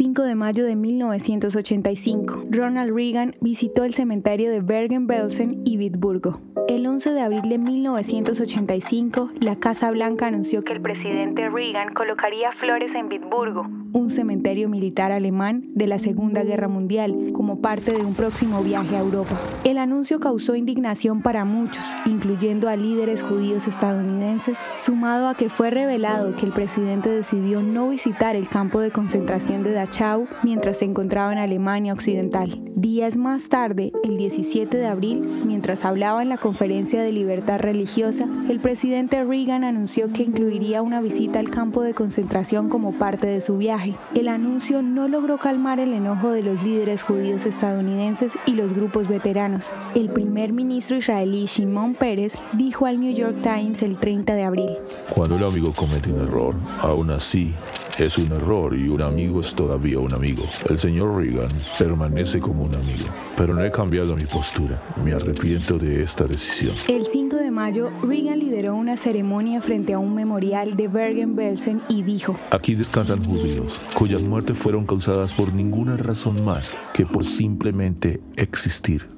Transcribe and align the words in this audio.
5 0.00 0.22
de 0.22 0.34
mayo 0.34 0.64
de 0.64 0.76
1985, 0.76 2.44
Ronald 2.48 2.96
Reagan 2.96 3.36
visitó 3.42 3.84
el 3.84 3.92
cementerio 3.92 4.50
de 4.50 4.62
Bergen-Belsen 4.62 5.60
y 5.66 5.76
Bitburgo. 5.76 6.40
El 6.70 6.86
11 6.86 7.10
de 7.10 7.20
abril 7.20 7.48
de 7.48 7.58
1985, 7.58 9.32
la 9.40 9.56
Casa 9.56 9.90
Blanca 9.90 10.28
anunció 10.28 10.62
que 10.62 10.72
el 10.72 10.80
presidente 10.80 11.48
Reagan 11.48 11.92
colocaría 11.92 12.52
flores 12.52 12.94
en 12.94 13.08
Bitburgo, 13.08 13.66
un 13.92 14.08
cementerio 14.08 14.68
militar 14.68 15.10
alemán 15.10 15.64
de 15.74 15.88
la 15.88 15.98
Segunda 15.98 16.44
Guerra 16.44 16.68
Mundial, 16.68 17.32
como 17.32 17.60
parte 17.60 17.90
de 17.90 18.04
un 18.04 18.14
próximo 18.14 18.62
viaje 18.62 18.94
a 18.94 19.00
Europa. 19.00 19.34
El 19.64 19.78
anuncio 19.78 20.20
causó 20.20 20.54
indignación 20.54 21.22
para 21.22 21.44
muchos, 21.44 21.96
incluyendo 22.06 22.68
a 22.68 22.76
líderes 22.76 23.24
judíos 23.24 23.66
estadounidenses, 23.66 24.56
sumado 24.76 25.26
a 25.26 25.34
que 25.34 25.48
fue 25.48 25.70
revelado 25.70 26.36
que 26.36 26.46
el 26.46 26.52
presidente 26.52 27.10
decidió 27.10 27.64
no 27.64 27.88
visitar 27.88 28.36
el 28.36 28.48
campo 28.48 28.78
de 28.78 28.92
concentración 28.92 29.64
de 29.64 29.72
Dachau 29.72 30.28
mientras 30.44 30.78
se 30.78 30.84
encontraba 30.84 31.32
en 31.32 31.38
Alemania 31.38 31.92
Occidental. 31.92 32.62
Días 32.76 33.16
más 33.16 33.48
tarde, 33.48 33.90
el 34.04 34.16
17 34.16 34.76
de 34.76 34.86
abril, 34.86 35.42
mientras 35.44 35.84
hablaba 35.84 36.22
en 36.22 36.28
la 36.28 36.38
conferencia 36.38 36.59
de 36.60 37.12
libertad 37.12 37.58
religiosa, 37.58 38.28
el 38.48 38.60
presidente 38.60 39.24
Reagan 39.24 39.64
anunció 39.64 40.12
que 40.12 40.24
incluiría 40.24 40.82
una 40.82 41.00
visita 41.00 41.38
al 41.38 41.48
campo 41.50 41.82
de 41.82 41.94
concentración 41.94 42.68
como 42.68 42.92
parte 42.98 43.26
de 43.26 43.40
su 43.40 43.56
viaje 43.56 43.94
el 44.14 44.28
anuncio 44.28 44.82
no 44.82 45.08
logró 45.08 45.38
calmar 45.38 45.78
el 45.78 45.92
enojo 45.92 46.30
de 46.30 46.42
los 46.42 46.62
líderes 46.62 47.02
judíos 47.02 47.46
estadounidenses 47.46 48.36
y 48.44 48.52
los 48.52 48.72
grupos 48.72 49.08
veteranos. 49.08 49.72
El 49.94 50.10
primer 50.10 50.52
ministro 50.52 50.96
israelí 50.96 51.46
Shimon 51.46 51.94
Peres 51.94 52.36
dijo 52.52 52.86
al 52.86 53.00
New 53.00 53.14
York 53.14 53.36
Times 53.42 53.82
el 53.82 53.98
30 53.98 54.34
de 54.34 54.42
abril. 54.42 54.70
Cuando 55.14 55.36
el 55.36 55.44
amigo 55.44 55.72
comete 55.72 56.12
un 56.12 56.20
error, 56.20 56.54
aún 56.80 57.10
así 57.10 57.54
es 58.00 58.16
un 58.18 58.32
error 58.32 58.74
y 58.76 58.88
un 58.88 59.02
amigo 59.02 59.40
es 59.40 59.54
todavía 59.54 59.98
un 59.98 60.14
amigo. 60.14 60.42
El 60.68 60.78
señor 60.78 61.16
Reagan 61.16 61.50
permanece 61.78 62.40
como 62.40 62.64
un 62.64 62.74
amigo, 62.74 63.04
pero 63.36 63.54
no 63.54 63.64
he 63.64 63.70
cambiado 63.70 64.16
mi 64.16 64.24
postura. 64.24 64.82
Me 65.04 65.12
arrepiento 65.12 65.76
de 65.78 66.02
esta 66.02 66.24
decisión. 66.24 66.74
El 66.88 67.04
5 67.04 67.36
de 67.36 67.50
mayo, 67.50 67.90
Reagan 68.02 68.38
lideró 68.38 68.74
una 68.74 68.96
ceremonia 68.96 69.60
frente 69.60 69.92
a 69.92 69.98
un 69.98 70.14
memorial 70.14 70.76
de 70.76 70.88
Bergen-Belsen 70.88 71.82
y 71.88 72.02
dijo, 72.02 72.36
Aquí 72.50 72.74
descansan 72.74 73.22
judíos, 73.24 73.78
cuyas 73.94 74.22
muertes 74.22 74.56
fueron 74.56 74.86
causadas 74.86 75.34
por 75.34 75.52
ninguna 75.52 75.96
razón 75.96 76.44
más 76.44 76.78
que 76.94 77.04
por 77.04 77.24
simplemente 77.24 78.20
existir. 78.36 79.08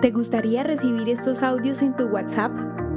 ¿Te 0.00 0.10
gustaría 0.10 0.64
recibir 0.64 1.08
estos 1.08 1.42
audios 1.42 1.80
en 1.82 1.94
tu 1.96 2.06
WhatsApp? 2.06 2.50